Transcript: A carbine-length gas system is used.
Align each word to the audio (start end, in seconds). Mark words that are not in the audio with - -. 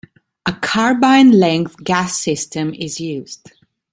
A 0.47 0.53
carbine-length 0.53 1.83
gas 1.83 2.19
system 2.19 2.73
is 2.73 2.99
used. 2.99 3.51